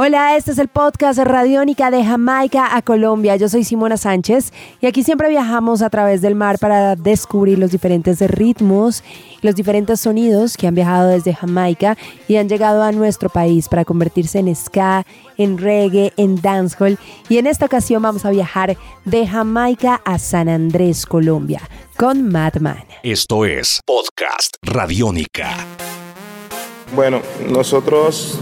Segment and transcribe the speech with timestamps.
[0.00, 3.34] Hola, este es el podcast Radiónica de Jamaica a Colombia.
[3.34, 7.72] Yo soy Simona Sánchez y aquí siempre viajamos a través del mar para descubrir los
[7.72, 9.02] diferentes ritmos,
[9.42, 13.84] los diferentes sonidos que han viajado desde Jamaica y han llegado a nuestro país para
[13.84, 15.04] convertirse en ska,
[15.36, 16.96] en reggae, en dancehall.
[17.28, 21.60] Y en esta ocasión vamos a viajar de Jamaica a San Andrés, Colombia,
[21.96, 22.84] con Madman.
[23.02, 25.56] Esto es Podcast Radiónica.
[26.94, 27.20] Bueno,
[27.50, 28.38] nosotros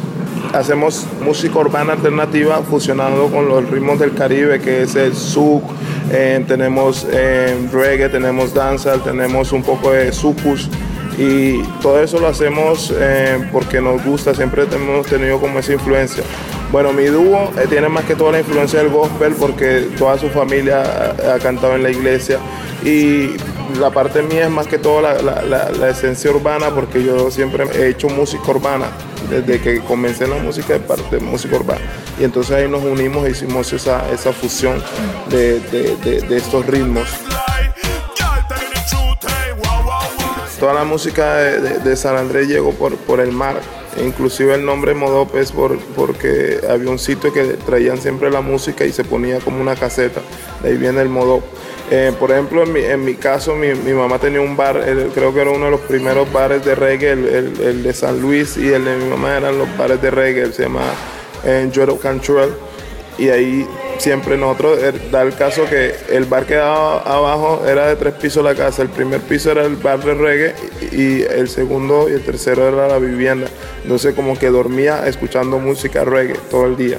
[0.52, 5.62] hacemos música urbana alternativa fusionando con los ritmos del Caribe, que es el souk,
[6.10, 10.68] eh, tenemos eh, reggae, tenemos danza, tenemos un poco de sucus
[11.18, 16.22] y todo eso lo hacemos eh, porque nos gusta, siempre hemos tenido como esa influencia.
[16.70, 21.14] Bueno, mi dúo tiene más que toda la influencia del gospel porque toda su familia
[21.34, 22.38] ha, cantado en la iglesia
[22.84, 23.30] y
[23.78, 27.88] la parte mía es más que todo la, la, esencia urbana porque yo siempre he
[27.88, 28.86] hecho música urbana
[29.28, 31.80] desde que comencé la música de parte de música urbana.
[32.18, 34.82] Y entonces ahí nos unimos e hicimos esa, esa fusión
[35.30, 37.08] de, de, de, estos ritmos.
[40.60, 43.60] Toda la música de, San Andrés llegó por, por el mar.
[44.04, 48.84] Inclusive el nombre Modop es por, porque había un sitio que traían siempre la música
[48.84, 50.20] y se ponía como una caseta.
[50.62, 51.42] De ahí viene el Modop.
[51.90, 54.82] Eh, por ejemplo, en mi, en mi caso, mi, mi, mamá tenía un bar,
[55.14, 57.26] creo que era uno de los primeros bares de reggae, el,
[57.60, 60.64] el, de San Luis y el de mi mamá eran los bares de reggae, se
[60.64, 60.82] llama
[61.44, 61.70] eh,
[62.02, 62.50] Cultural.
[63.18, 63.66] Y ahí
[63.98, 68.14] siempre nosotros, er, da el caso que el bar que daba abajo era de tres
[68.14, 70.54] pisos la casa, el primer piso era el bar de reggae
[70.92, 73.48] y el segundo y el tercero era la vivienda.
[73.82, 76.98] Entonces como que dormía escuchando música reggae todo el día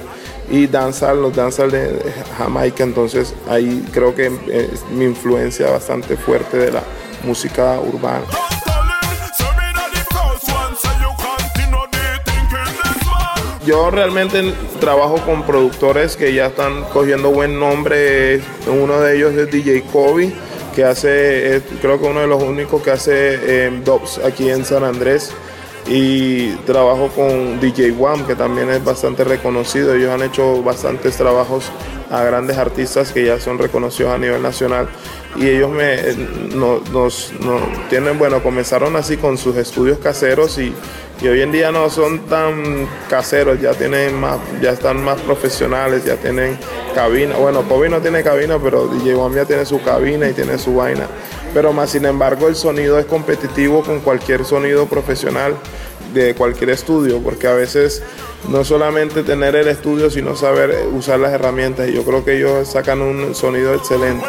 [0.50, 2.00] y danza, los danzas de
[2.38, 6.82] Jamaica, entonces ahí creo que es mi influencia bastante fuerte de la
[7.24, 8.24] música urbana.
[13.68, 18.40] Yo realmente trabajo con productores que ya están cogiendo buen nombre.
[18.66, 20.32] Uno de ellos es DJ Kobe,
[20.74, 24.84] que hace, creo que uno de los únicos que hace eh, dubs aquí en San
[24.84, 25.34] Andrés
[25.88, 29.94] y trabajo con DJ Wam, que también es bastante reconocido.
[29.94, 31.70] Ellos han hecho bastantes trabajos
[32.10, 34.88] a grandes artistas que ya son reconocidos a nivel nacional.
[35.36, 35.96] Y ellos me,
[36.54, 37.32] nos,
[37.88, 40.74] tienen, bueno, comenzaron así con sus estudios caseros y,
[41.22, 46.16] hoy en día no son tan caseros, ya tienen más, ya están más profesionales, ya
[46.16, 46.58] tienen
[46.94, 47.36] cabina.
[47.36, 50.74] Bueno, Kobe no tiene cabina, pero DJ Wam ya tiene su cabina y tiene su
[50.74, 51.06] vaina
[51.58, 55.56] pero más sin embargo el sonido es competitivo con cualquier sonido profesional
[56.14, 58.00] de cualquier estudio, porque a veces
[58.48, 62.68] no solamente tener el estudio, sino saber usar las herramientas, y yo creo que ellos
[62.68, 64.24] sacan un sonido excelente.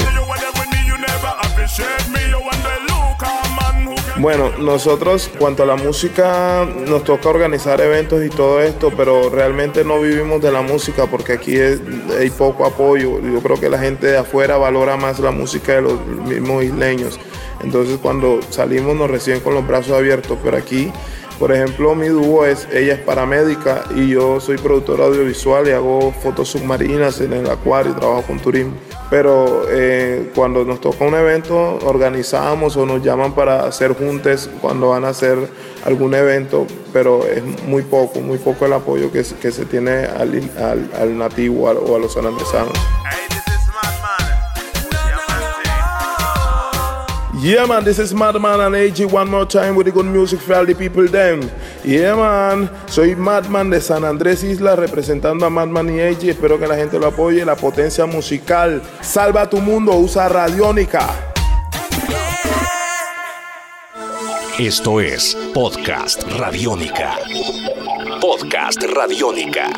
[4.20, 9.86] Bueno, nosotros, cuanto a la música, nos toca organizar eventos y todo esto, pero realmente
[9.86, 13.22] no vivimos de la música porque aquí hay poco apoyo.
[13.22, 17.18] Yo creo que la gente de afuera valora más la música de los mismos isleños.
[17.64, 20.92] Entonces, cuando salimos, nos reciben con los brazos abiertos, pero aquí
[21.40, 26.12] por ejemplo, mi dúo es, ella es paramédica y yo soy productor audiovisual y hago
[26.12, 28.74] fotos submarinas en el acuario y trabajo con turismo.
[29.10, 34.90] Pero eh, cuando nos toca un evento, organizamos o nos llaman para hacer juntes cuando
[34.90, 35.38] van a hacer
[35.86, 40.42] algún evento, pero es muy poco, muy poco el apoyo que, que se tiene al,
[41.00, 42.74] al, nativo o a los sanandresanos.
[47.42, 50.56] Yeah, man, this is Madman and AG one more time with the good music for
[50.56, 51.50] all the people them.
[51.86, 56.30] Yeah, man, soy Madman de San Andrés Isla representando a Madman y AG.
[56.30, 57.46] Espero que la gente lo apoye.
[57.46, 58.82] La potencia musical.
[59.00, 61.08] Salva tu mundo, usa Radiónica.
[64.60, 67.16] Esto es Podcast Radiónica.
[68.20, 69.70] Podcast Radiónica.